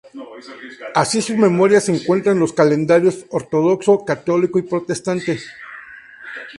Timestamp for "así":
0.95-1.21